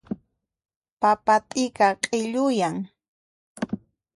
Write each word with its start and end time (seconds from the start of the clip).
Papa 1.01 1.35
t'ika 1.49 1.87
q'illuyan. 2.03 2.75